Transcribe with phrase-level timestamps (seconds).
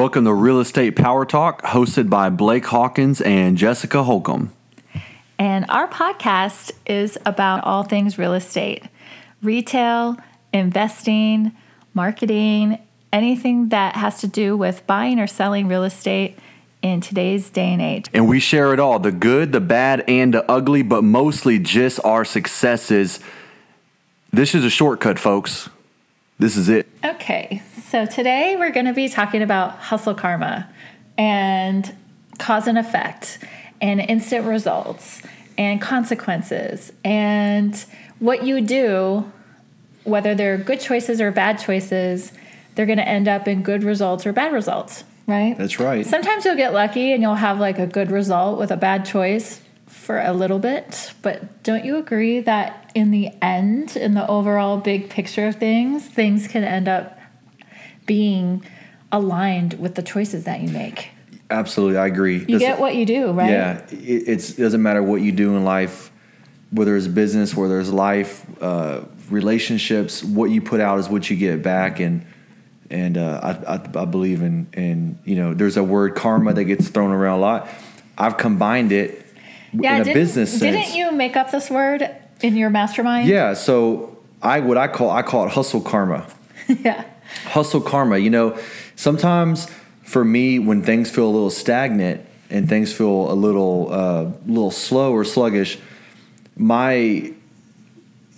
[0.00, 4.50] Welcome to Real Estate Power Talk, hosted by Blake Hawkins and Jessica Holcomb.
[5.38, 8.84] And our podcast is about all things real estate
[9.42, 10.16] retail,
[10.54, 11.52] investing,
[11.92, 12.78] marketing,
[13.12, 16.38] anything that has to do with buying or selling real estate
[16.80, 18.06] in today's day and age.
[18.14, 22.00] And we share it all the good, the bad, and the ugly, but mostly just
[22.04, 23.20] our successes.
[24.32, 25.68] This is a shortcut, folks.
[26.40, 26.88] This is it.
[27.04, 30.70] Okay, so today we're going to be talking about hustle karma
[31.18, 31.94] and
[32.38, 33.40] cause and effect
[33.82, 35.20] and instant results
[35.58, 37.84] and consequences and
[38.20, 39.30] what you do,
[40.04, 42.32] whether they're good choices or bad choices,
[42.74, 45.58] they're going to end up in good results or bad results, right?
[45.58, 46.06] That's right.
[46.06, 49.60] Sometimes you'll get lucky and you'll have like a good result with a bad choice
[49.90, 54.76] for a little bit, but don't you agree that in the end, in the overall
[54.78, 57.18] big picture of things, things can end up
[58.06, 58.64] being
[59.10, 61.10] aligned with the choices that you make?
[61.50, 62.38] Absolutely, I agree.
[62.38, 63.50] You This- get what you do, right?
[63.50, 66.12] Yeah, it, it's, it doesn't matter what you do in life,
[66.70, 70.22] whether it's business, whether it's life, uh, relationships.
[70.22, 72.24] What you put out is what you get back, and
[72.90, 76.64] and uh, I, I, I believe in in you know there's a word karma that
[76.64, 77.68] gets thrown around a lot.
[78.16, 79.26] I've combined it
[79.72, 80.62] Yeah, in a didn't, business sense.
[80.62, 82.08] didn't you make up this word
[82.42, 83.28] in your mastermind?
[83.28, 86.26] Yeah, so I what I call I call it hustle karma.
[86.68, 87.04] yeah.
[87.44, 88.18] hustle karma.
[88.18, 88.58] You know,
[88.96, 89.68] sometimes
[90.02, 94.70] for me, when things feel a little stagnant and things feel a little uh, little
[94.70, 95.78] slow or sluggish,
[96.56, 97.32] my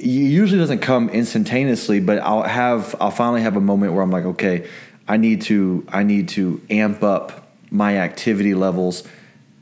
[0.02, 4.10] it usually doesn't come instantaneously, but I'll have I'll finally have a moment where I'm
[4.10, 4.68] like, okay,
[5.06, 9.04] I need to I need to amp up my activity levels.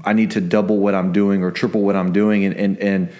[0.04, 3.12] I need to double what I'm doing or triple what I'm doing, and and and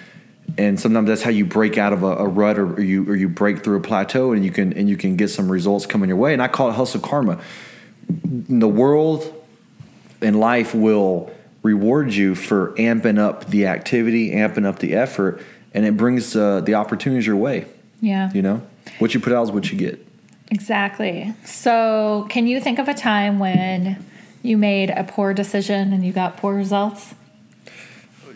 [0.57, 3.15] and sometimes that's how you break out of a, a rut or, or you or
[3.15, 6.09] you break through a plateau and you can and you can get some results coming
[6.09, 6.33] your way.
[6.33, 7.39] And I call it hustle karma.
[8.09, 9.33] The world
[10.21, 11.31] and life will
[11.63, 15.41] reward you for amping up the activity, amping up the effort,
[15.73, 17.65] and it brings uh, the opportunities your way.
[18.01, 18.31] Yeah.
[18.33, 18.61] You know,
[18.99, 20.05] what you put out is what you get.
[20.49, 21.33] Exactly.
[21.45, 24.03] So, can you think of a time when
[24.43, 27.13] you made a poor decision and you got poor results?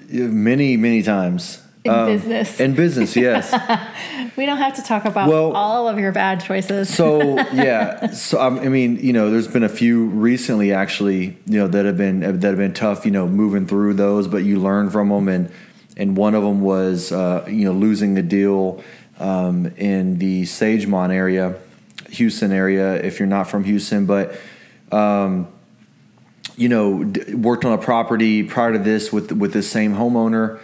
[0.09, 1.61] Many, many times.
[1.87, 2.59] Um, In business.
[2.59, 3.53] In business, yes.
[4.37, 6.93] We don't have to talk about Well- all of your bad choices.
[6.93, 11.57] so yeah so um, i mean you know there's been a few recently actually you
[11.59, 14.59] know that have been that have been tough you know moving through those but you
[14.59, 15.49] learn from them and
[15.95, 18.83] and one of them was uh, you know losing the deal
[19.19, 21.55] um, in the sagemont area
[22.09, 24.37] houston area if you're not from houston but
[24.91, 25.47] um,
[26.55, 30.59] you know d- worked on a property prior to this with with this same homeowner.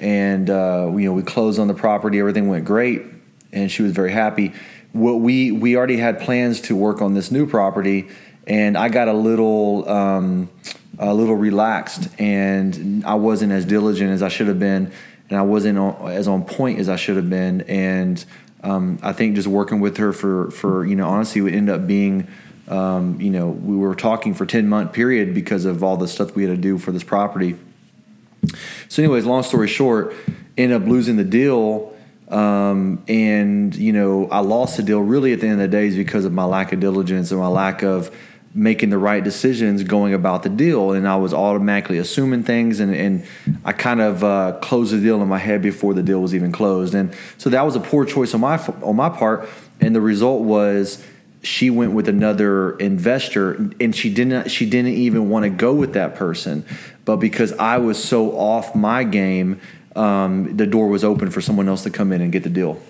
[0.00, 2.18] And uh, you know we closed on the property.
[2.18, 3.02] Everything went great.
[3.52, 4.52] And she was very happy.
[4.92, 8.08] What we we already had plans to work on this new property.
[8.46, 10.50] And i got a little um,
[10.98, 12.08] a little relaxed.
[12.18, 14.92] And i wasn't as diligent as i should have been.
[15.28, 17.62] And i wasn't on, as on point as i should have been.
[17.62, 18.24] And
[18.64, 21.86] um, i think just working with her for for you know honestly would end up
[21.86, 22.28] being
[22.72, 26.34] um, you know we were talking for 10 month period because of all the stuff
[26.34, 27.56] we had to do for this property.
[28.88, 30.14] So, anyways, long story short,
[30.56, 31.94] ended up losing the deal,
[32.28, 35.86] um, and you know I lost the deal really at the end of the day
[35.86, 38.10] is because of my lack of diligence and my lack of
[38.54, 42.94] making the right decisions going about the deal, and I was automatically assuming things, and,
[42.94, 43.24] and
[43.64, 46.52] I kind of uh, closed the deal in my head before the deal was even
[46.52, 49.48] closed, and so that was a poor choice on my on my part,
[49.80, 51.04] and the result was
[51.42, 55.92] she went with another investor and she didn't she didn't even want to go with
[55.94, 56.64] that person
[57.04, 59.60] but because i was so off my game
[59.96, 62.80] um, the door was open for someone else to come in and get the deal.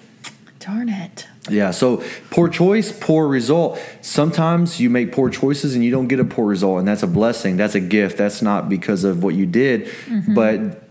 [0.60, 1.26] Darn it.
[1.50, 3.80] yeah so poor choice poor result.
[4.00, 7.08] Sometimes you make poor choices and you don't get a poor result and that's a
[7.08, 9.90] blessing that's a gift that's not because of what you did
[10.28, 10.84] but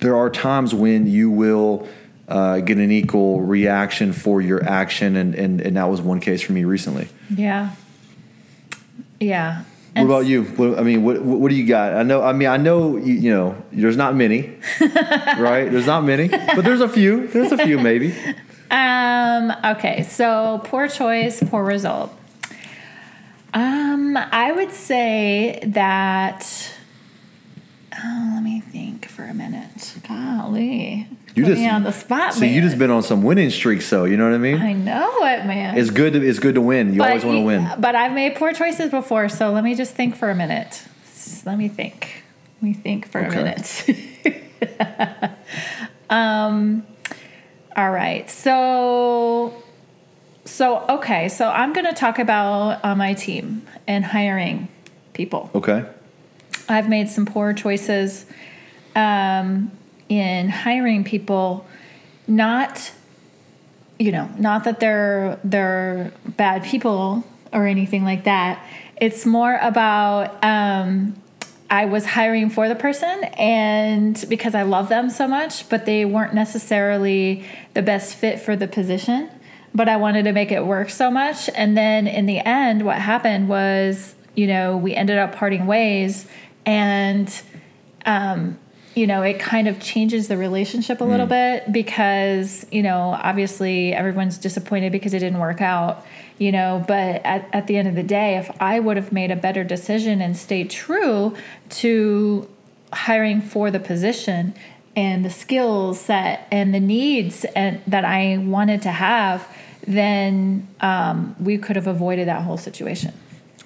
[0.00, 1.86] there are times when you will
[2.28, 6.42] uh, get an equal reaction for your action and, and, and that was one case
[6.42, 7.70] for me recently Yeah.
[9.20, 9.64] Yeah.
[9.94, 10.44] What about you?
[10.44, 11.94] What, I mean, what what do you got?
[11.94, 12.22] I know.
[12.22, 12.98] I mean, I know.
[12.98, 15.70] You, you know, there's not many, right?
[15.70, 17.26] There's not many, but there's a few.
[17.28, 18.14] There's a few, maybe.
[18.70, 22.12] Um, okay, so poor choice, poor result.
[23.54, 26.74] Um, I would say that
[27.94, 29.94] oh, let me think for a minute.
[30.06, 31.08] Golly.
[31.36, 33.88] You Put just me on the spot, See, you just been on some winning streaks,
[33.90, 34.04] though.
[34.04, 34.56] You know what I mean?
[34.58, 35.76] I know it, man.
[35.76, 36.14] It's good.
[36.14, 36.94] To, it's good to win.
[36.94, 37.70] You always want to win.
[37.78, 40.82] But I've made poor choices before, so let me just think for a minute.
[41.44, 42.24] Let me think.
[42.56, 43.38] Let me think for Okay.
[43.38, 45.30] a minute.
[46.10, 46.86] um,
[47.76, 48.30] all right.
[48.30, 49.62] So,
[50.46, 51.28] so okay.
[51.28, 54.68] So I'm going to talk about uh, my team and hiring
[55.12, 55.50] people.
[55.54, 55.84] Okay.
[56.66, 58.24] I've made some poor choices
[58.94, 59.70] um,
[60.08, 61.66] in hiring people,
[62.26, 62.92] not
[63.98, 68.64] you know, not that they're they're bad people or anything like that.
[69.00, 71.14] It's more about um,
[71.70, 76.04] I was hiring for the person and because I love them so much, but they
[76.04, 77.44] weren't necessarily
[77.74, 79.30] the best fit for the position.
[79.74, 81.50] But I wanted to make it work so much.
[81.54, 86.26] And then in the end, what happened was, you know, we ended up parting ways
[86.64, 87.42] and
[88.06, 88.58] um,
[88.96, 93.92] you know, it kind of changes the relationship a little bit because, you know, obviously
[93.92, 96.04] everyone's disappointed because it didn't work out,
[96.38, 99.30] you know, but at, at the end of the day, if I would have made
[99.30, 101.36] a better decision and stayed true
[101.68, 102.48] to
[102.90, 104.54] hiring for the position
[104.96, 109.46] and the skills set and the needs and that I wanted to have,
[109.86, 113.12] then um, we could have avoided that whole situation.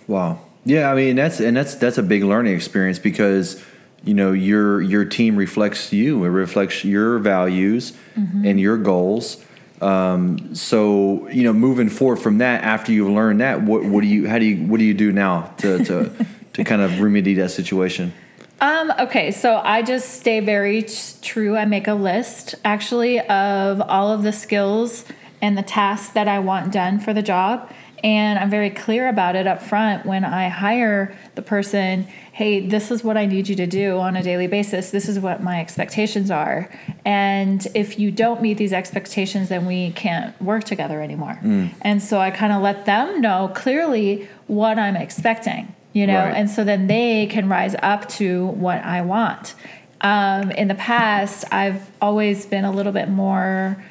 [0.08, 0.40] Wow.
[0.64, 3.62] Yeah, I mean that's and that's that's a big learning experience because
[4.04, 6.24] you know your your team reflects you.
[6.24, 8.44] It reflects your values Mm-hmm.
[8.44, 9.42] and your goals.
[9.80, 14.06] Um, so you know, moving forward from that, after you've learned that, what what do
[14.08, 17.34] you how do you what do you do now to to, to kind of remedy
[17.34, 18.12] that situation?
[18.60, 20.84] Um, okay, so I just stay very
[21.22, 21.56] true.
[21.56, 25.06] I make a list actually of all of the skills
[25.40, 27.70] and the tasks that I want done for the job.
[28.04, 32.06] And I'm very clear about it up front when I hire the person
[32.40, 34.90] hey, this is what I need you to do on a daily basis.
[34.90, 36.70] This is what my expectations are.
[37.04, 41.38] And if you don't meet these expectations, then we can't work together anymore.
[41.82, 46.36] And so I kind of let them know clearly what I'm expecting you know Right.
[46.36, 49.54] and so then they can rise up to what i want
[50.02, 53.82] um, in the past i've always been a little bit more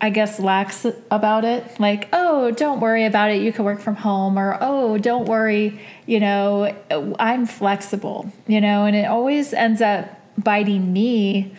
[0.00, 3.96] i guess lax about it like oh don't worry about it you can work from
[3.96, 6.74] home or oh don't worry you know
[7.18, 10.08] i'm flexible you know and it always ends up
[10.38, 11.54] biting me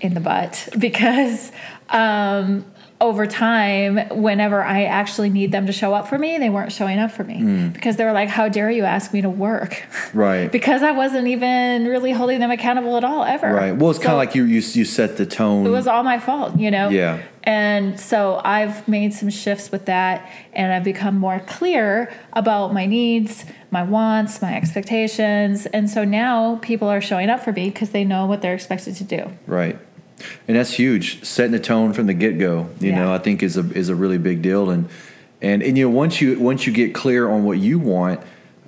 [0.00, 1.52] in the butt because
[1.90, 2.64] um,
[3.00, 6.98] over time, whenever I actually need them to show up for me, they weren't showing
[6.98, 9.82] up for me because they were like, How dare you ask me to work?
[10.14, 10.50] Right.
[10.50, 13.52] because I wasn't even really holding them accountable at all, ever.
[13.52, 13.74] Right.
[13.74, 15.66] Well, it's kind of like you, you you set the tone.
[15.66, 16.88] It was all my fault, you know?
[16.88, 17.20] Yeah.
[17.44, 22.86] And so I've made some shifts with that and I've become more clear about my
[22.86, 25.66] needs, my wants, my expectations.
[25.66, 28.96] And so now people are showing up for me because they know what they're expected
[28.96, 29.30] to do.
[29.46, 29.78] Right.
[30.48, 31.22] And that's huge.
[31.24, 33.02] Setting the tone from the get go, you Yeah.
[33.04, 34.70] know, I think is a is a really big deal.
[34.70, 34.88] And
[35.42, 38.20] and and you know, once you once you get clear on what you want,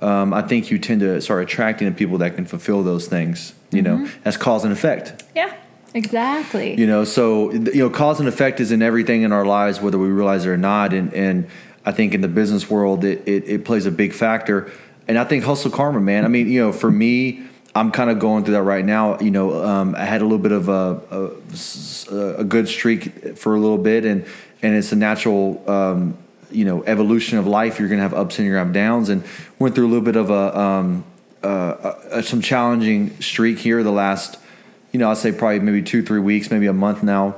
[0.03, 3.55] um, I think you tend to start attracting the people that can fulfill those things.
[3.71, 4.05] You Mm-hmm.
[4.05, 5.23] know, that's cause and effect.
[5.35, 5.55] Yeah,
[5.97, 6.79] exactly.
[6.79, 9.99] You know, so you know, cause and effect is in everything in our lives, whether
[9.99, 10.93] we realize it or not.
[10.93, 11.49] And and
[11.85, 14.71] I think in the business world, it it, it plays a big factor.
[15.09, 16.25] And I think hustle karma, man.
[16.25, 17.45] I mean, you know, for me,
[17.75, 19.19] I'm kind of going through that right now.
[19.21, 21.01] You know, um, I had a little bit of a,
[22.11, 24.25] a a good streak for a little bit, and
[24.63, 25.69] and it's a natural.
[25.69, 27.81] Um, you know, evolution of life.
[27.81, 29.25] You're going to have ups and you're going to have downs, and
[29.59, 31.05] went through a little bit of a um,
[31.43, 34.39] uh, uh, some challenging streak here the last,
[34.97, 37.35] you know, I'd say probably maybe two, three weeks, maybe a month now,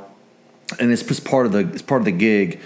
[0.79, 2.61] and it's just part of the it's part of the gig.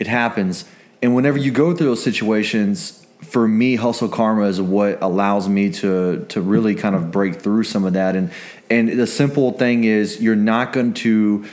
[0.00, 0.64] It happens,
[1.00, 5.70] and whenever you go through those situations, for me, hustle karma is what allows me
[5.74, 8.16] to to really kind of break through some of that.
[8.16, 8.32] And
[8.68, 11.44] and the simple thing is, you're not going to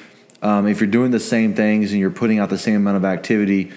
[0.41, 3.05] um, if you're doing the same things and you're putting out the same amount of
[3.05, 3.71] activity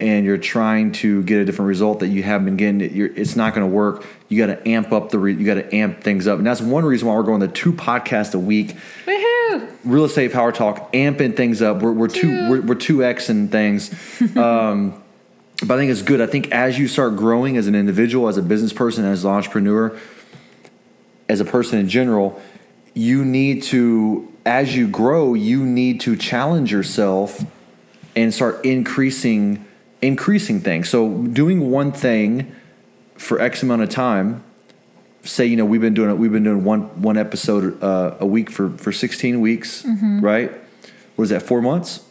[0.00, 3.34] and you're trying to get a different result that you haven't been getting, you're, it's
[3.34, 4.06] not going to work.
[4.28, 6.60] You got to amp up the, re, you got to amp things up, and that's
[6.60, 8.76] one reason why we're going to two podcasts a week.
[9.06, 9.68] Woohoo!
[9.84, 11.82] Real estate power talk, amping things up.
[11.82, 12.50] We're, we're two, Two.
[12.50, 13.90] we're, we're two X and things.
[14.36, 15.02] um,
[15.66, 16.20] but I think it's good.
[16.20, 19.30] I think as you start growing as an individual, as a business person, as an
[19.32, 19.98] entrepreneur,
[21.28, 22.40] as a person in general,
[22.94, 27.44] you need to, as you grow, you need to challenge yourself
[28.14, 29.64] and start increasing
[30.02, 30.88] increasing things.
[30.88, 32.54] So doing one thing
[33.16, 34.44] for X amount of time,
[35.22, 38.26] say you know we've been doing it, we've been doing one one episode uh, a
[38.26, 39.84] week for for 16 weeks,
[40.20, 40.52] right?
[41.16, 41.42] What is that?
[41.42, 42.04] Four months.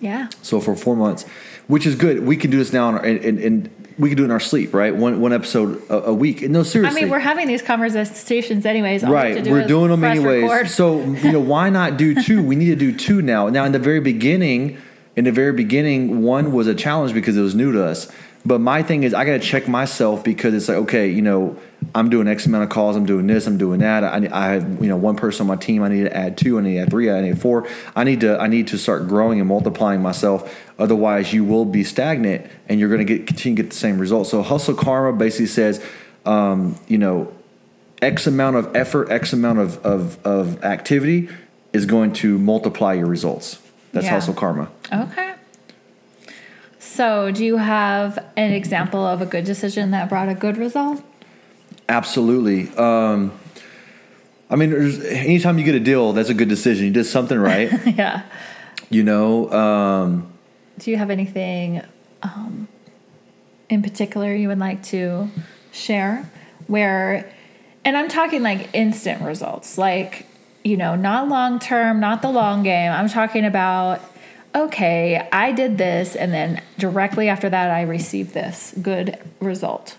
[0.00, 0.28] Yeah.
[0.42, 1.24] So for four months,
[1.68, 2.26] which is good.
[2.26, 4.94] We can do this now, and, we can do it in our sleep, right?
[4.94, 6.42] One one episode a, a week.
[6.42, 7.00] And no, seriously.
[7.00, 9.04] I mean, we're having these conversations anyways.
[9.04, 12.14] All we right to do we're doing them anyways so you know why not do
[12.22, 14.76] two we need to do two now now in the very beginning
[15.16, 18.10] in the very beginning one was a challenge because it was new to us.
[18.44, 21.58] But my thing is i got to check myself because it's like okay you know
[21.96, 24.04] i'm doing x amount of calls i'm doing this i'm doing that.
[24.04, 26.56] I, I have you know one person on my team i need to add two
[26.56, 27.66] i need to add three i need four.
[27.96, 30.56] I need to i need to start growing and multiplying myself.
[30.78, 33.98] Otherwise you will be stagnant and you're going to get continue to get the same
[33.98, 34.30] results.
[34.30, 35.84] So hustle karma basically says
[36.26, 37.32] um, you know,
[38.02, 41.28] X amount of effort, X amount of, of, of activity
[41.72, 43.62] is going to multiply your results.
[43.96, 44.10] That's Yeah.
[44.12, 44.68] hustle karma.
[44.92, 45.32] Okay.
[46.78, 51.02] So, do you have an example of a good decision that brought a good result?
[51.88, 52.68] Absolutely.
[52.76, 53.32] Um,
[54.50, 54.72] I mean,
[55.06, 56.84] anytime you get a deal, that's a good decision.
[56.84, 57.70] You did something right.
[57.96, 58.22] yeah.
[58.90, 60.30] you know, um,
[60.78, 61.82] Do you have anything
[62.22, 62.68] um,
[63.70, 65.30] in particular you would like to
[65.72, 66.30] share?
[66.66, 67.32] Where,
[67.84, 70.26] and I'm talking like instant results, like,
[70.66, 72.90] you know, not long term, not the long game.
[72.90, 74.00] I'm talking about,
[74.52, 79.96] okay, I did this, and then directly after that, I received this good result.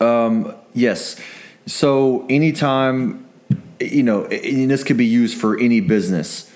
[0.00, 1.20] Um, yes.
[1.66, 3.28] So anytime,
[3.78, 6.52] you know, and this could be used for any business.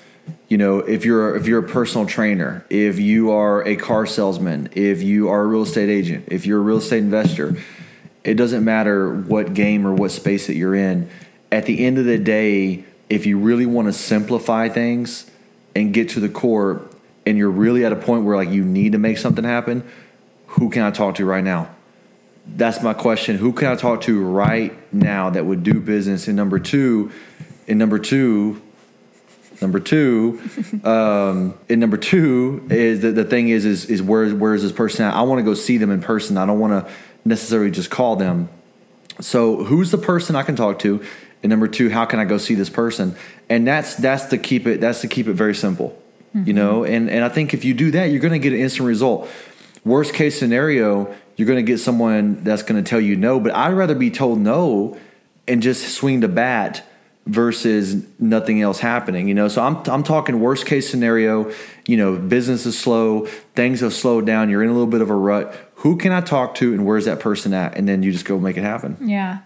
[0.48, 4.68] You know, if you're if you're a personal trainer, if you are a car salesman,
[4.72, 7.56] if you are a real estate agent, if you're a real estate investor,
[8.24, 11.08] it doesn't matter what game or what space that you're in.
[11.52, 12.84] At the end of the day,
[13.14, 15.30] if you really want to simplify things
[15.74, 16.82] and get to the core,
[17.26, 19.88] and you're really at a point where like you need to make something happen,
[20.46, 21.70] who can I talk to right now?
[22.46, 23.36] that's my question.
[23.36, 26.28] Who can I talk to right now that would do business?
[26.28, 27.10] And number two,
[27.66, 28.60] and number two,
[29.60, 30.40] number two,
[30.84, 34.72] um, and number two is that the thing is is is where where is this
[34.72, 35.14] person at?
[35.14, 36.36] I want to go see them in person.
[36.36, 36.92] I don't want to
[37.24, 38.48] necessarily just call them.
[39.20, 41.02] So who's the person I can talk to?
[41.44, 43.14] And number two, how can I go see this person?
[43.50, 45.96] And that's that's to keep it that's to keep it very simple.
[46.32, 46.54] You mm-hmm.
[46.56, 48.88] know, and and I think if you do that, you're going to get an instant
[48.88, 49.28] result.
[49.84, 53.38] Worst case scenario, you're going to get someone that's going to tell you no.
[53.38, 54.98] But I'd rather be told no
[55.46, 56.82] and just swing the bat
[57.26, 59.28] versus nothing else happening.
[59.28, 61.52] You know, so I'm I'm talking worst case scenario.
[61.86, 64.48] You know, business is slow, things have slowed down.
[64.48, 65.54] You're in a little bit of a rut.
[65.76, 67.76] Who can I talk to, and where's that person at?
[67.76, 68.96] And then you just go make it happen.
[69.02, 69.40] Yeah.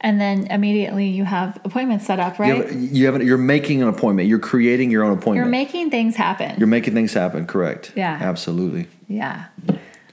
[0.00, 2.54] And then immediately you have appointments set up, right?
[2.54, 4.28] You have, you have you're making an appointment.
[4.28, 5.36] You're creating your own appointment.
[5.36, 6.54] You're making things happen.
[6.58, 7.46] You're making things happen.
[7.46, 7.92] Correct.
[7.96, 8.18] Yeah.
[8.20, 8.88] Absolutely.
[9.08, 9.46] Yeah,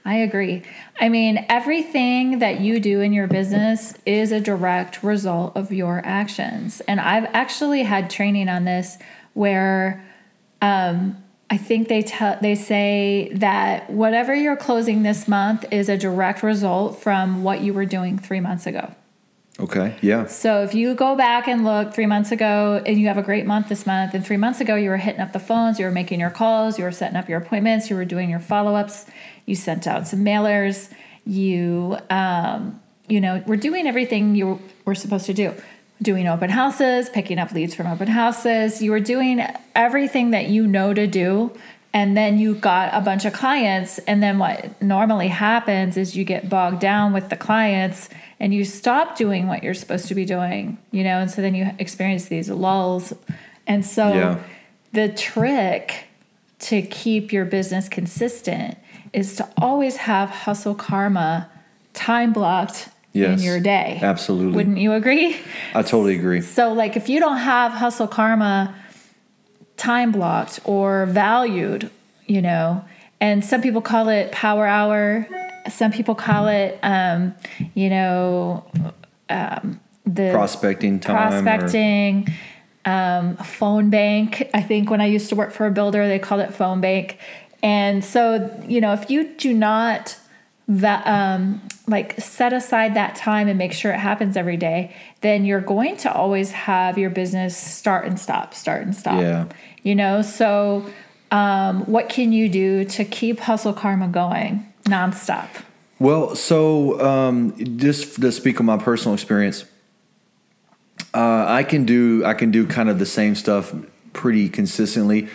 [0.04, 0.62] I agree.
[1.00, 6.00] I mean, everything that you do in your business is a direct result of your
[6.04, 6.80] actions.
[6.82, 8.98] And I've actually had training on this
[9.34, 10.04] where
[10.62, 15.96] um, I think they tell they say that whatever you're closing this month is a
[15.96, 18.94] direct result from what you were doing three months ago.
[19.60, 19.96] Okay.
[20.00, 20.26] Yeah.
[20.26, 23.46] So if you go back and look three months ago and you have a great
[23.46, 25.92] month this month, and three months ago you were hitting up the phones, you were
[25.92, 29.06] making your calls, you were setting up your appointments, you were doing your follow ups,
[29.46, 30.90] you sent out some mailers,
[31.24, 35.54] you, um, you know, we're doing everything you were supposed to do.
[36.02, 38.82] Doing open houses, picking up leads from open houses.
[38.82, 39.40] You were doing
[39.76, 41.52] everything that you know to do.
[41.94, 43.98] And then you got a bunch of clients.
[44.00, 48.08] And then what normally happens is you get bogged down with the clients
[48.40, 51.54] and you stop doing what you're supposed to be doing, you know, and so then
[51.54, 53.12] you experience these lulls.
[53.68, 54.36] And so Yeah.
[54.92, 56.08] the trick
[56.58, 58.76] to keep your business consistent
[59.12, 61.48] is to always have hustle karma
[61.92, 63.38] time blocked Yes.
[63.38, 64.00] in your day.
[64.02, 64.56] Absolutely.
[64.56, 65.36] Wouldn't you agree?
[65.72, 66.40] I totally agree.
[66.40, 68.74] So, like, if you don't have hustle karma
[69.76, 71.90] time blocked or valued,
[72.26, 72.84] you know,
[73.20, 75.26] and some people call it power hour,
[75.70, 77.34] some people call it, um,
[77.74, 78.64] you know,
[79.28, 81.16] um, the Prospecting time.
[81.16, 82.28] or- prospecting,
[82.84, 84.48] um, phone bank.
[84.52, 87.18] I think when I used to work for a builder, they called it phone bank.
[87.62, 90.18] And so, you know, if you do not
[90.68, 95.44] va- um, like set aside that time and make sure it happens every day, then
[95.44, 99.20] you're going to always have your business start and stop, start and stop.
[99.20, 99.46] Yeah.
[99.82, 100.86] You know, so
[101.30, 105.48] um, what can you do to keep hustle karma going nonstop?
[105.98, 109.64] Well, so um, just to speak on my personal experience,
[111.12, 113.74] uh, I can do I can do kind of the same stuff
[114.12, 115.28] pretty consistently,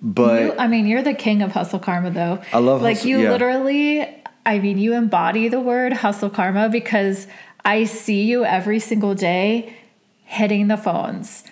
[0.00, 2.40] but You, I mean, you're the king of hustle karma, though.
[2.52, 3.30] I love like hustle- you yeah.
[3.30, 4.17] literally.
[4.48, 7.26] I mean, you embody the word hustle karma because
[7.66, 9.76] I see you every single day
[10.24, 11.44] hitting the phones,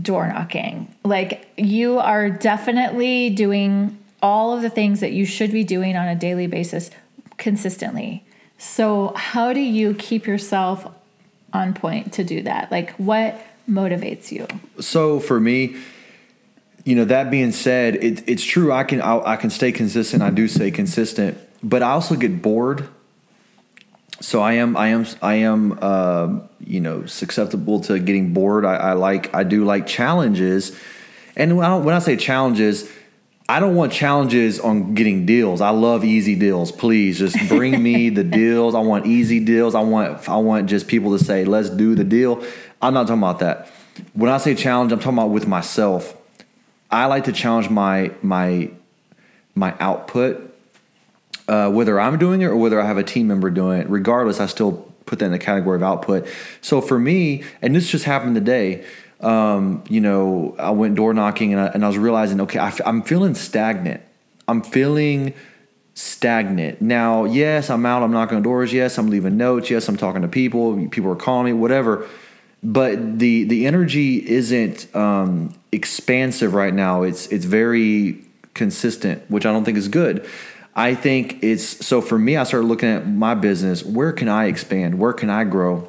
[0.00, 0.94] door knocking.
[1.04, 6.06] Like you are definitely doing all of the things that you should be doing on
[6.06, 6.90] a daily basis
[7.38, 8.26] consistently.
[8.58, 10.86] So, how do you keep yourself
[11.54, 12.70] on point to do that?
[12.70, 14.46] Like, what motivates you?
[14.80, 15.76] so for me,
[16.84, 18.70] you know, that being said, it, it's true.
[18.70, 20.22] I can I, I can stay consistent.
[20.22, 22.88] I do stay consistent, but I also get bored.
[24.20, 28.64] So I am I am I am uh, you know susceptible to getting bored.
[28.64, 30.78] I, I like I do like challenges,
[31.36, 32.90] and when I, when I say challenges,
[33.48, 35.60] I don't want challenges on getting deals.
[35.60, 36.72] I love easy deals.
[36.72, 38.74] Please just bring me the deals.
[38.74, 39.74] I want easy deals.
[39.74, 42.42] I want I want just people to say, "Let's do the deal."
[42.80, 43.68] I'm not talking about that.
[44.14, 46.16] When I say challenge, I'm talking about with myself.
[46.90, 48.70] I like to challenge my my
[49.54, 50.45] my output,
[51.48, 53.88] uh, whether I'm doing it or whether I have a team member doing it.
[53.88, 56.26] Regardless, I still put that in the category of output.
[56.60, 58.84] So for me, and this just happened today
[59.20, 62.72] um, you know, I went door knocking and I, and I was realizing, okay, I,
[62.84, 64.02] am feeling stagnant.
[64.46, 65.32] I'm feeling
[65.94, 66.82] stagnant.
[66.82, 68.72] Now, yes, I'm out, I'm knocking on doors.
[68.72, 69.70] Yes, I'm leaving notes.
[69.70, 70.88] Yes, I'm talking to people.
[70.88, 72.06] People are calling me, whatever.
[72.62, 77.02] But the the energy isn't um, expansive right now.
[77.02, 78.24] It's it's very
[78.54, 80.26] consistent, which I don't think is good.
[80.78, 82.36] I think it's so for me.
[82.36, 83.82] I started looking at my business.
[83.82, 84.98] Where can I expand?
[84.98, 85.88] Where can I grow?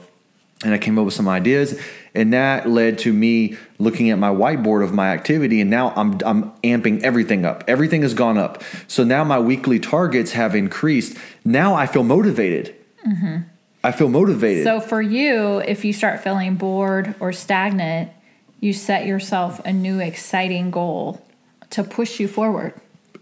[0.63, 1.79] And I came up with some ideas
[2.15, 6.17] and that led to me looking at my whiteboard of my activity and now I'm
[6.25, 7.63] I'm amping everything up.
[7.67, 8.63] Everything has gone up.
[8.88, 11.15] So now my weekly targets have increased.
[11.46, 12.74] Now I feel motivated.
[13.06, 13.38] Mm-hmm.
[13.84, 14.63] I feel motivated.
[14.63, 18.12] So for you, if you start feeling bored or stagnant,
[18.60, 21.24] you set yourself a new exciting goal
[21.70, 22.74] to push you forward.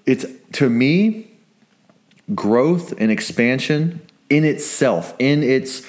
[0.05, 1.34] It's to me
[2.33, 5.85] growth and expansion in itself, in its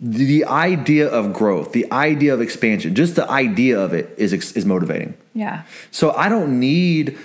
[0.00, 4.66] the idea of growth, the idea of expansion, just the idea of it is is
[4.66, 5.14] motivating.
[5.34, 5.62] Yeah.
[5.90, 7.16] So I don't need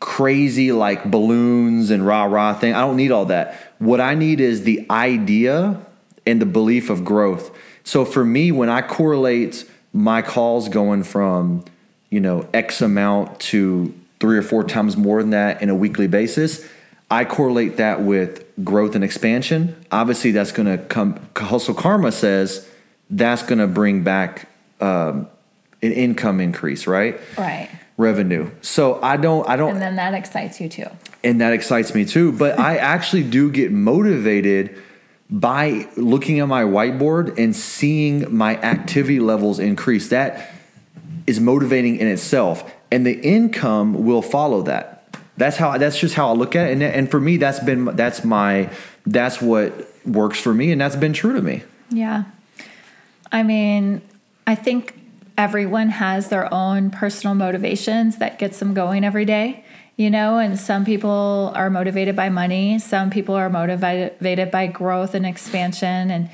[0.00, 2.74] crazy like balloons and rah rah thing.
[2.74, 3.58] I don't need all that.
[3.78, 5.80] What I need is the idea
[6.26, 7.50] and the belief of growth.
[7.82, 9.64] So for me, when I correlate
[9.94, 11.64] my calls going from
[12.10, 16.08] you know X amount to three or four times more than that in a weekly
[16.08, 16.68] basis,
[17.10, 19.84] I correlate that with growth and expansion.
[19.90, 21.18] Obviously, that's going to come.
[21.36, 22.68] Hustle Karma says
[23.08, 24.48] that's going to bring back
[24.80, 25.28] um,
[25.82, 27.18] an income increase, right?
[27.38, 27.70] Right.
[27.96, 28.50] Revenue.
[28.60, 29.48] So I don't.
[29.48, 29.72] I don't.
[29.72, 30.86] And then that excites you too.
[31.24, 32.30] And that excites me too.
[32.32, 34.76] But I actually do get motivated
[35.30, 40.10] by looking at my whiteboard and seeing my activity levels increase.
[40.10, 40.50] That
[41.26, 44.97] is motivating in itself, and the income will follow that
[45.38, 46.72] that's how that's just how I look at it.
[46.72, 48.70] And, and for me, that's been that's my
[49.06, 49.72] that's what
[50.04, 51.62] works for me, and that's been true to me.
[51.90, 52.24] Yeah,
[53.32, 54.02] I mean,
[54.46, 54.98] I think
[55.38, 59.64] everyone has their own personal motivations that gets them going every day.
[59.96, 62.78] You know, and some people are motivated by money.
[62.78, 66.30] Some people are motivated by growth and expansion, and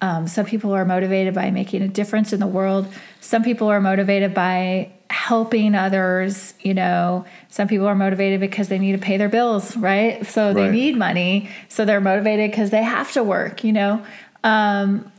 [0.00, 2.86] um, some people are motivated by making a difference in the world.
[3.20, 6.54] Some people are motivated by helping others.
[6.60, 10.26] You know, some people are motivated because they need to pay their bills, right?
[10.26, 10.72] So they right.
[10.72, 11.50] need money.
[11.68, 14.04] So they're motivated because they have to work, you know.
[14.44, 15.10] Um,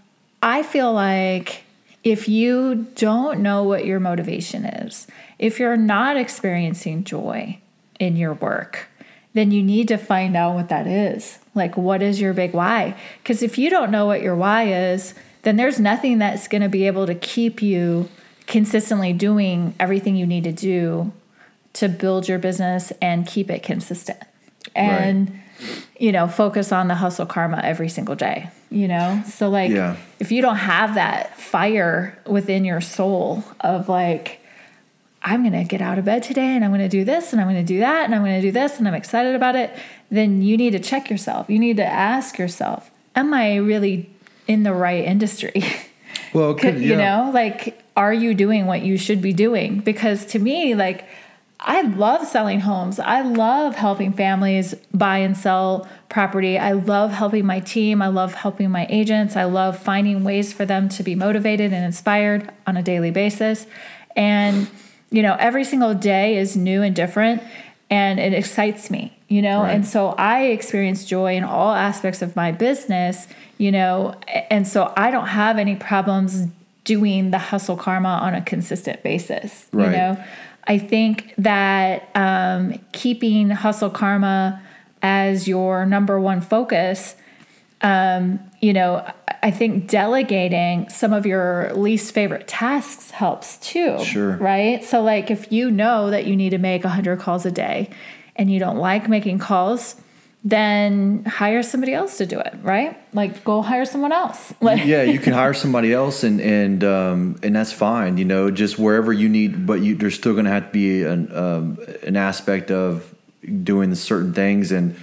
[0.41, 1.63] I feel like
[2.03, 7.59] if you don't know what your motivation is, if you're not experiencing joy
[7.99, 8.87] in your work,
[9.33, 11.39] then you need to find out what that is.
[11.55, 12.95] Like, what is your big why?
[13.21, 16.69] Because if you don't know what your why is, then there's nothing that's going to
[16.69, 18.09] be able to keep you
[18.49, 21.13] consistently doing everything you need to do
[21.71, 24.19] to build your business and keep it consistent.
[24.75, 25.87] And, right.
[25.99, 29.23] you know, focus on the hustle karma every single day, you know?
[29.27, 29.97] So, like, yeah.
[30.19, 34.41] if you don't have that fire within your soul of like,
[35.21, 37.41] I'm going to get out of bed today and I'm going to do this and
[37.41, 39.55] I'm going to do that and I'm going to do this and I'm excited about
[39.55, 39.77] it,
[40.09, 41.49] then you need to check yourself.
[41.49, 44.09] You need to ask yourself, am I really
[44.47, 45.63] in the right industry?
[46.33, 46.89] Well, could, yeah.
[46.89, 49.81] you know, like, are you doing what you should be doing?
[49.81, 51.05] Because to me, like,
[51.59, 52.97] I love selling homes.
[52.97, 56.57] I love helping families buy and sell property.
[56.57, 58.01] I love helping my team.
[58.01, 59.35] I love helping my agents.
[59.35, 63.67] I love finding ways for them to be motivated and inspired on a daily basis.
[64.15, 64.69] And
[65.11, 67.41] you know, every single day is new and different
[67.89, 69.61] and it excites me, you know?
[69.61, 69.71] Right.
[69.71, 74.15] And so I experience joy in all aspects of my business, you know,
[74.49, 76.47] and so I don't have any problems
[76.89, 79.85] doing the hustle karma on a consistent basis, right.
[79.85, 80.23] you know?
[80.63, 84.59] I think that um, keeping hustle karma
[85.03, 87.15] as your number one focus,
[87.81, 89.07] um, you know,
[89.43, 94.03] I think delegating some of your least favorite tasks helps too.
[94.03, 94.37] Sure.
[94.37, 94.83] Right?
[94.83, 97.91] So, like, if you know that you need to make 100 calls a day
[98.35, 99.95] and you don't like making calls,
[100.43, 102.97] then hire somebody else to do it, right?
[103.13, 104.53] Like, go hire someone else.
[104.61, 108.17] Like, yeah, you can hire somebody else, and and um, and that's fine.
[108.17, 111.03] You know, just wherever you need, but you, there's still going to have to be
[111.03, 113.13] an um, an aspect of
[113.63, 114.97] doing certain things and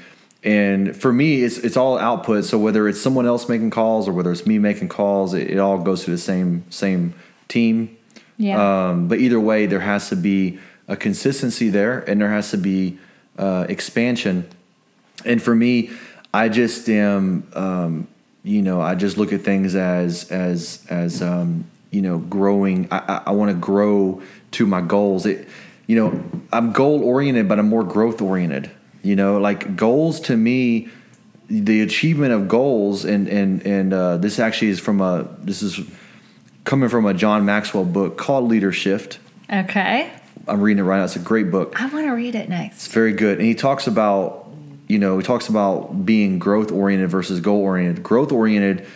[0.45, 4.13] and for me it's it's all output so whether it's someone else making calls or
[4.13, 7.15] whether it's me making calls it, it all goes to the same same
[7.49, 7.97] team
[8.37, 12.51] yeah um, but either way there has to be a consistency there, and there has
[12.51, 12.99] to be
[13.39, 14.49] uh, expansion.
[15.25, 15.91] And for me,
[16.33, 18.09] I just am, um,
[18.43, 22.89] you know, I just look at things as as as um, you know, growing.
[22.91, 25.27] I, I, I want to grow to my goals.
[25.27, 25.49] It,
[25.87, 28.71] you know, I'm goal oriented, but I'm more growth oriented.
[29.03, 30.89] You know, like goals to me,
[31.49, 35.81] the achievement of goals, and and and uh, this actually is from a this is
[36.65, 39.15] coming from a John Maxwell book called Leadership.
[39.51, 40.13] Okay.
[40.49, 41.05] I'm reading it right now.
[41.05, 41.81] It's a great book.
[41.81, 42.77] I want to read it next.
[42.77, 43.39] It's very good.
[43.39, 44.46] And he talks about,
[44.89, 48.03] you know, he talks about being growth oriented versus goal oriented.
[48.03, 48.87] Growth oriented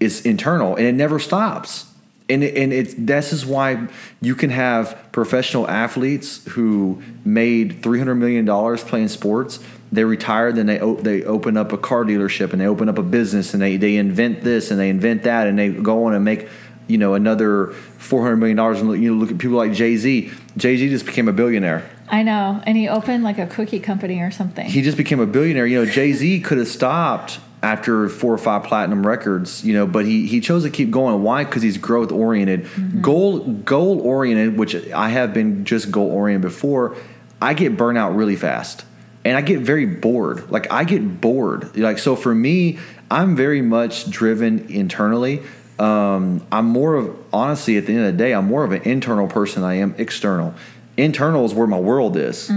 [0.00, 1.86] is internal and it never stops.
[2.28, 3.86] And it, and it's this is why
[4.20, 9.60] you can have professional athletes who made 300 million dollars playing sports.
[9.92, 13.02] They retire, then they they open up a car dealership and they open up a
[13.02, 16.24] business and they they invent this and they invent that and they go on and
[16.24, 16.48] make
[16.88, 17.68] you know another
[17.98, 20.32] 400 million dollars and you know look at people like Jay-Z.
[20.56, 21.88] Jay-Z just became a billionaire.
[22.08, 22.62] I know.
[22.64, 24.66] And he opened like a cookie company or something.
[24.66, 25.66] he just became a billionaire.
[25.66, 29.64] You know, Jay Z could have stopped after four or five platinum records.
[29.64, 31.22] You know, but he he chose to keep going.
[31.22, 31.44] Why?
[31.44, 32.68] Because he's growth oriented,
[33.02, 36.96] goal goal oriented, which I have been just goal oriented before.
[37.42, 38.84] I get burnout really fast,
[39.24, 40.50] and I get very bored.
[40.50, 41.76] Like I get bored.
[41.76, 42.78] Like so for me,
[43.10, 45.42] I'm very much driven internally.
[45.78, 48.82] Um, I'm more of honestly at the end of the day, I'm more of an
[48.82, 49.60] internal person.
[49.62, 50.54] than I am external.
[50.96, 52.50] Internal is where my world is.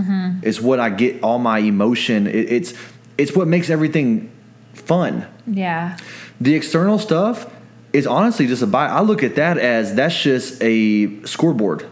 [0.44, 2.28] It's what I get all my emotion.
[2.28, 2.74] It, it's
[3.18, 4.32] it's what makes everything
[4.74, 5.26] fun.
[5.46, 5.98] yeah.
[6.42, 7.54] The external stuff
[7.92, 8.88] is honestly just a buy.
[8.88, 11.86] I look at that as that's just a scoreboard.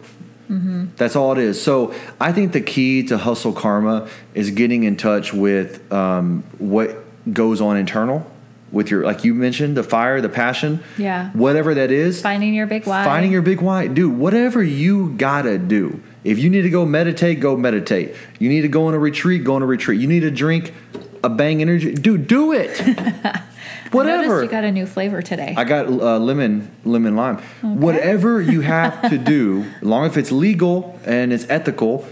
[0.96, 1.62] That's all it is.
[1.62, 6.96] So I think the key to hustle karma is getting in touch with um, what
[7.34, 8.26] goes on internal
[8.72, 11.32] with your, like you mentioned, the fire, the passion, Yeah.
[11.32, 12.22] whatever that is.
[12.22, 13.04] Finding your big why.
[13.04, 14.18] Finding your big why, dude.
[14.18, 16.02] Whatever you gotta do.
[16.24, 18.16] If you need to go meditate, go meditate.
[18.40, 20.02] You need to go on a retreat, go on a retreat.
[20.02, 20.74] You need to drink
[21.24, 22.28] a Bang Energy, dude.
[22.28, 22.82] Do it.
[23.92, 24.44] Whatever.
[24.44, 25.54] you got a new flavor today.
[25.58, 27.38] I got uh, lemon, lemon lime.
[27.62, 32.06] Whatever you have to do, as long as it's legal and it's ethical,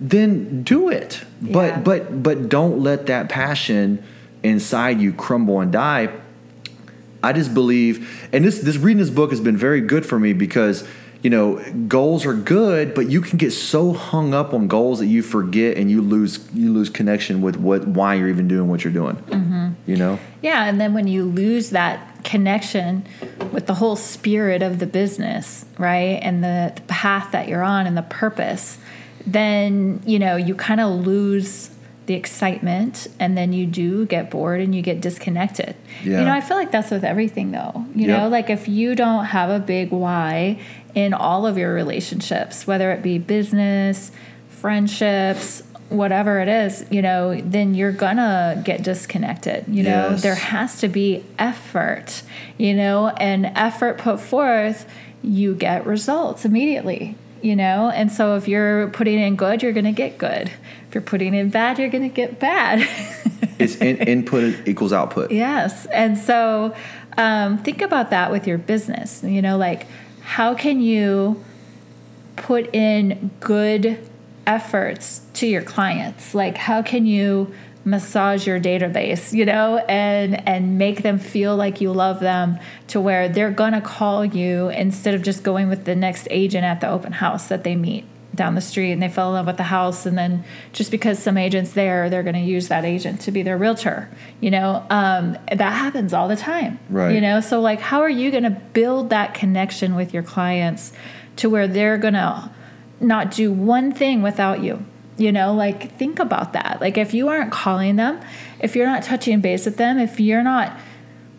[0.00, 1.22] then do it.
[1.42, 4.02] But but but don't let that passion
[4.42, 6.08] inside you crumble and die.
[7.22, 10.32] I just believe, and this this reading this book has been very good for me
[10.32, 10.88] because
[11.22, 15.06] you know goals are good, but you can get so hung up on goals that
[15.06, 18.84] you forget and you lose you lose connection with what why you're even doing what
[18.84, 19.16] you're doing.
[19.16, 19.68] Mm-hmm.
[19.86, 20.18] You know.
[20.42, 23.06] Yeah, and then when you lose that connection
[23.52, 26.18] with the whole spirit of the business, right?
[26.22, 28.78] And the, the path that you're on and the purpose,
[29.26, 31.70] then, you know, you kind of lose
[32.06, 35.76] the excitement and then you do get bored and you get disconnected.
[36.02, 36.18] Yeah.
[36.20, 37.84] You know, I feel like that's with everything though.
[37.94, 38.18] You Yep.
[38.18, 40.58] know, like if you don't have a big why
[40.94, 44.10] in all of your relationships, whether it be business,
[44.48, 49.64] friendships, whatever it is, you know, then you're gonna get disconnected.
[49.66, 50.22] You know, Yes.
[50.22, 52.22] there has to be effort,
[52.58, 54.86] you know, and effort put forth,
[55.22, 57.90] you get results immediately, you know.
[57.92, 60.50] And so if you're putting in good, you're gonna get good.
[60.88, 62.86] If you're putting in bad, you're gonna get bad.
[63.58, 65.30] It's in, input equals output.
[65.30, 65.84] Yes.
[65.92, 66.74] And so
[67.18, 69.22] um, think about that with your business.
[69.22, 69.86] You know, like
[70.22, 71.42] how can you
[72.36, 73.98] put in good
[74.46, 76.34] efforts to your clients?
[76.34, 77.54] Like how can you
[77.84, 83.00] massage your database, you know, and and make them feel like you love them to
[83.00, 86.80] where they're going to call you instead of just going with the next agent at
[86.80, 89.56] the open house that they meet down the street and they fell in love with
[89.56, 90.06] the house.
[90.06, 93.42] And then just because some agent's there they're going to use that agent to be
[93.42, 94.08] their realtor
[94.40, 94.86] you know?
[94.90, 97.14] Um, that happens all the time Right.
[97.14, 97.40] you know?
[97.40, 100.92] So like how are you going to build that connection with your clients
[101.36, 102.50] to where they're going to
[103.00, 104.84] not do one thing without you?
[105.16, 106.78] You know like think about that.
[106.80, 108.20] Like if you aren't calling them
[108.60, 110.78] if you're not touching base with them if you're not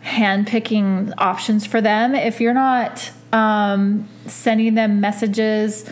[0.04, 5.88] handpicking options for them if you're not um, sending them messages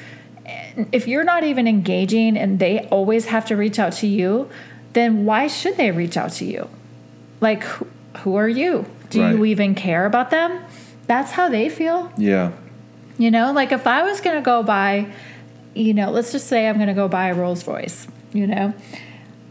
[0.93, 4.49] if you're not even engaging and they always have to reach out to you,
[4.93, 6.69] then why should they reach out to you?
[7.41, 7.87] Like, who,
[8.19, 8.87] who are you?
[9.11, 10.63] Do you even care about them?
[11.07, 12.13] That's how they feel.
[12.17, 12.53] Yeah.
[13.19, 15.13] You know, like if I was going to go buy,
[15.75, 18.73] you know, let's just say I'm going to go buy a Rolls Royce, you know,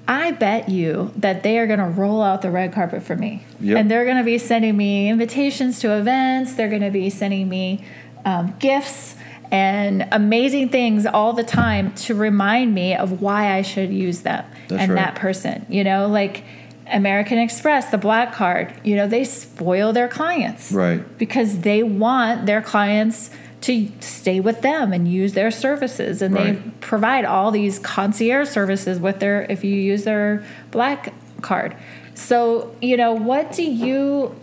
[0.08, 3.44] I bet you that they are going to roll out the red carpet for me.
[3.60, 3.78] Yep.
[3.78, 7.50] And they're going to be sending me invitations to events, they're going to be sending
[7.50, 7.86] me
[8.26, 9.16] um, gifts
[9.52, 14.46] and amazing things all the time to remind me of why I should use them
[14.68, 15.06] That's and right.
[15.06, 15.66] that person.
[15.70, 16.44] You know, like
[16.88, 21.02] American Express, the black card, you know, they spoil their clients Right.
[21.18, 23.32] because they want their clients
[23.62, 29.00] to stay with them and use their services and they provide all these concierge services
[29.00, 31.76] with their if you use their black card
[32.14, 34.34] so you know what do you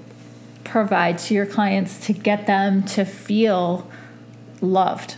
[0.64, 3.90] provide to your clients to get them to feel
[4.61, 5.16] loved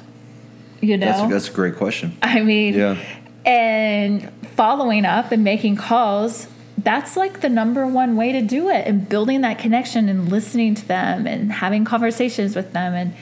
[0.81, 2.17] you know That's, that's a great question.
[2.23, 2.97] I mean, Yeah.
[3.45, 6.47] and following up and making calls,
[6.79, 10.75] that's like the number one way to do it and building that connection and listening
[10.77, 13.15] to them and having conversations with them and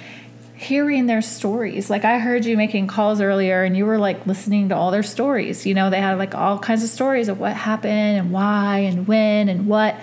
[0.54, 1.88] hearing their stories.
[1.90, 5.02] Like I heard you making calls earlier and you were like listening to all their
[5.02, 5.66] stories.
[5.66, 9.06] You know, they had like all kinds of stories of what happened and why and
[9.06, 9.96] when and what.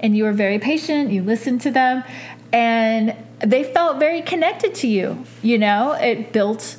[0.00, 2.04] And you were very patient, you listened to them
[2.56, 5.24] and they felt very connected to you.
[5.42, 6.76] You know, it built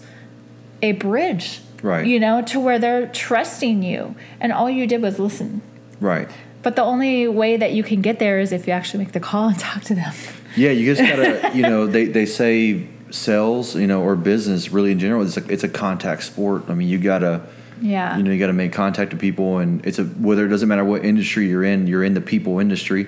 [0.82, 2.08] a bridge Right.
[2.08, 5.62] you know to where they're trusting you and all you did was listen
[6.00, 6.28] Right.
[6.63, 9.20] but the only way that you can get there is if you actually make the
[9.20, 10.12] call and talk to them
[10.56, 14.92] Yeah, you just gotta, you know, they, they say sales, you know, or business really
[14.92, 16.63] in general, it's a, it's a contact sport.
[16.68, 17.42] I mean, you gotta,
[17.80, 20.68] yeah you know, you gotta make contact with people and it's a, whether it doesn't
[20.68, 23.08] matter what industry you're in, you're in the people industry,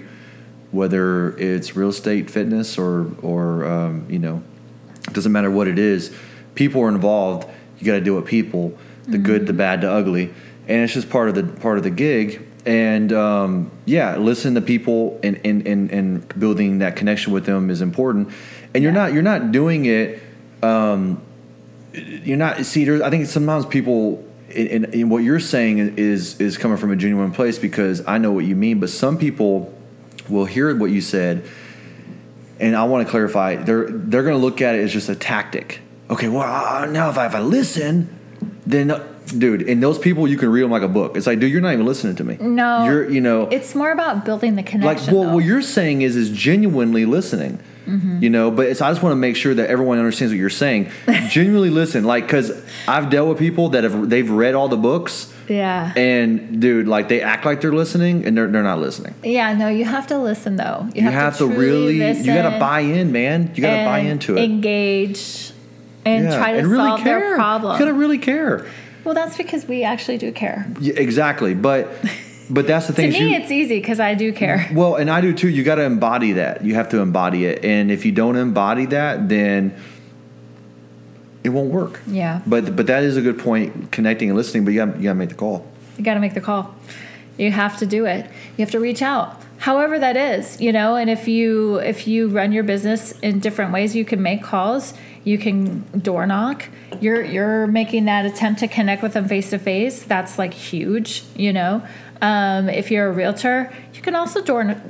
[0.71, 4.43] whether it's real estate, fitness, or, or, um, you know,
[5.07, 6.15] it doesn't matter what it is.
[6.55, 7.47] People are involved.
[7.79, 10.33] You got to deal with people, the good, the bad, the ugly,
[10.67, 12.45] and it's just part of the part of the gig.
[12.65, 17.69] And um, yeah, listen to people and, and and and building that connection with them
[17.69, 18.29] is important.
[18.73, 18.99] And you're Yeah.
[19.05, 20.21] not you're not doing it.
[20.61, 21.21] Um,
[21.93, 22.63] you're not.
[22.65, 24.25] See, there's, I think sometimes people.
[24.49, 28.45] In what you're saying is is coming from a genuine place because I know what
[28.45, 29.73] you mean, but some people
[30.29, 31.43] will hear what you said
[32.59, 35.15] and I want to clarify they're they're going to look at it as just a
[35.15, 35.79] tactic.
[36.09, 38.09] Okay, well now if I, if I listen,
[38.65, 39.01] then
[39.37, 41.15] dude, and those people you can read them like a book.
[41.15, 42.37] It's like, dude, you're not even listening to me.
[42.39, 45.35] No, you're you know it's more about building the like connection well, though.
[45.35, 47.59] what you're saying is is genuinely listening.
[47.85, 48.21] Mm-hmm.
[48.21, 50.51] You know, but it's I just want to make sure that everyone understands what you're
[50.51, 50.91] saying.
[51.29, 55.33] Genuinely listen, like because I've dealt with people that have they've read all the books.
[55.49, 59.13] Yeah And dude, like they act like they're listening, and they're, they're not listening.
[59.23, 62.49] yeah no you have to listen though You, have, to, truly really, listen you got
[62.53, 63.51] to buy in, man.
[63.55, 64.43] You got to buy into it.
[64.43, 65.51] engage
[66.05, 68.65] and Yeah, try to and solve their problem You got to really care.
[69.03, 71.89] well that's because we actually do care Yeah, exactly, but
[72.49, 73.09] but that's the thing.
[73.09, 75.49] is me you, it's easy because i do care well, and I do too.
[75.49, 76.63] You got to embody that.
[76.63, 79.73] You have to embody it, and if you don't embody that, then
[81.49, 81.99] it won't work.
[82.07, 84.65] yeah But but that is a good point, connecting and listening.
[84.65, 85.65] But you got you got to make the call.
[85.97, 86.73] You got to make the call.
[87.37, 88.25] You have to do it.
[88.57, 89.41] You have to reach out.
[89.57, 93.73] However that is, you know, and if you if you run your business in different
[93.73, 94.93] ways, you can make calls,
[95.25, 96.69] you can door knock.
[97.01, 100.03] You're you're making that attempt to connect with them face to face.
[100.03, 101.81] That's like huge, you know.
[102.21, 104.81] Um, if you're a realtor, you can also door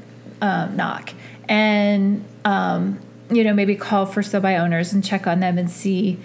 [0.42, 1.14] um, knock
[1.48, 3.00] and um,
[3.32, 6.20] you know maybe call for sale by owners and check on them and see,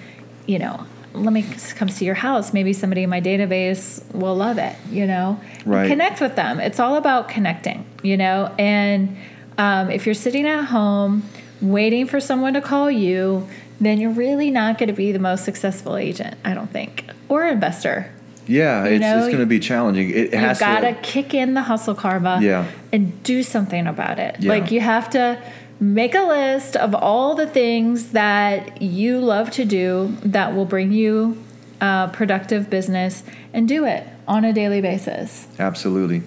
[0.47, 1.45] you know, let me
[1.77, 2.53] come see your house.
[2.53, 5.41] Maybe somebody in my database will love it, you know?
[5.65, 5.89] Right.
[5.89, 6.59] Connect with them.
[6.61, 8.53] It's all about connecting, you know?
[8.59, 9.17] And
[9.59, 11.23] um, if you're sitting at home
[11.61, 13.49] waiting for someone to call you,
[13.81, 17.47] then you're really not going to be the most successful agent, I don't think, or
[17.47, 18.11] investor.
[18.47, 20.11] Yeah, it's it's going to be challenging.
[20.11, 21.01] It You has got to to.
[21.01, 22.71] kick in the hustle karma Yeah.
[22.93, 24.37] and do something about it.
[24.41, 24.51] Yeah.
[24.51, 25.41] Like you have to
[25.81, 30.93] make a list of all the things that you love to do that will bring
[30.93, 31.43] you
[31.81, 35.47] uh, productive business and do it on a daily basis.
[35.59, 36.23] Absolutely.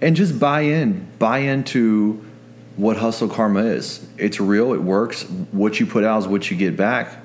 [0.00, 1.08] And just buy in.
[1.18, 2.24] Buy into
[2.76, 4.06] what hustle karma is.
[4.16, 5.24] It's real, it works.
[5.52, 7.16] What you put out is what you get back.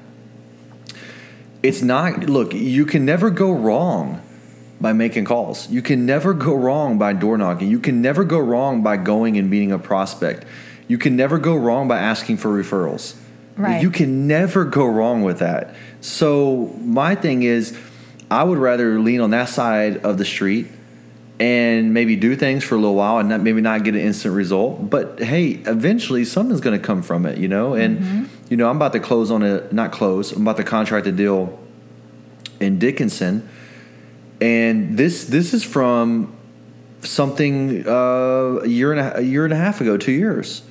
[1.64, 4.22] It's not look, you can never go wrong
[4.80, 5.70] by making calls.
[5.70, 7.70] You can never go wrong by door knocking.
[7.70, 10.46] You can never go wrong by going and meeting a prospect.
[10.88, 13.16] You can never go wrong by asking for referrals.
[13.58, 13.82] Right.
[13.82, 15.76] You can never go wrong with that.
[16.02, 17.78] So my thing is
[18.30, 20.68] I would rather lean on that side of the street
[21.40, 24.36] and maybe do things for a little while and not, maybe not get an instant
[24.36, 24.90] result.
[24.90, 27.74] But hey, eventually something's going to come from it, you know.
[27.74, 30.32] And you know, I'm about to close on a not close.
[30.32, 31.60] I'm about to contract a deal
[32.60, 33.48] in Dickinson,
[34.40, 36.36] and this this is from
[37.02, 40.62] something uh, a year and a, a year and a half ago, two years.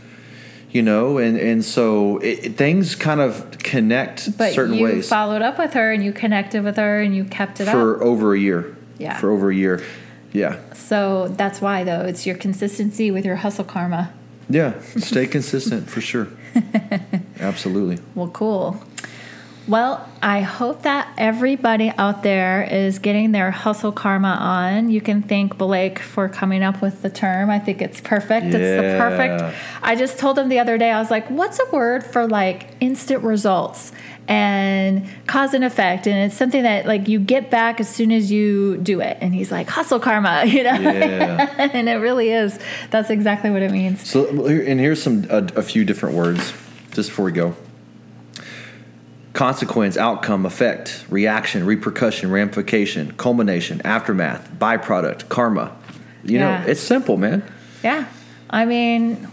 [0.75, 5.09] You know, and and so it, it- things kind of connect But certain you ways
[5.09, 7.73] followed up with her and you connected with her and you kept it up.
[7.73, 8.77] for over a year.
[8.99, 9.17] Yeah.
[9.19, 9.83] for over a year.
[10.33, 10.59] Yeah.
[10.75, 14.13] So that's why, though, it's your consistency with your hustle karma.
[14.51, 16.27] Yeah, stay consistent for sure.
[17.41, 17.99] Absolutely.
[18.17, 18.83] Well, cool.
[19.67, 24.91] Well, I hope that everybody out there is getting their hustle karma on.
[24.91, 27.49] You can thank Blake for coming up with the term.
[27.49, 28.47] I think it's perfect.
[28.47, 29.57] It's the perfect.
[29.83, 32.67] I just told him the other day, I was like, what's a word for like
[32.81, 33.93] instant results
[34.29, 36.07] and cause and effect?
[36.07, 39.17] And it's something that like you get back as soon as you do it.
[39.23, 40.75] And he's like, hustle karma, you know?
[40.75, 41.55] Yeah.
[41.73, 42.59] and it really is.
[42.91, 44.07] That's exactly what it means.
[44.07, 46.53] So, and here's some a, a few different words
[46.91, 47.57] just before we go.
[49.35, 55.73] Consequence, outcome, effect, reaction, repercussion, ramification, culmination, aftermath, byproduct, karma.
[56.25, 56.61] You Yeah.
[56.61, 57.43] know, it's simple, man.
[57.83, 58.05] Yeah.
[58.49, 59.27] I mean,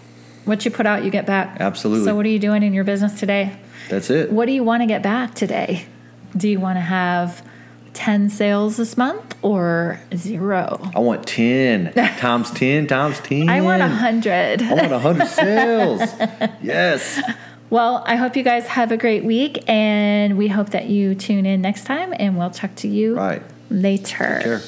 [0.45, 1.57] what you put out, you get back.
[1.59, 2.05] Absolutely.
[2.05, 3.51] So, what are you doing in your business today?
[3.89, 4.31] That's it.
[4.31, 5.85] What do you want to get back today?
[6.35, 7.43] Do you want to have
[7.93, 10.79] 10 sales this month or zero?
[10.95, 13.49] I want 10 times 10 times 10.
[13.49, 14.63] I want a 100.
[14.63, 16.01] I want 100 sales.
[16.63, 17.21] Yes.
[17.71, 21.45] Well, I hope you guys have a great week and we hope that you tune
[21.45, 23.41] in next time and we'll talk to you Right.
[23.69, 24.61] later.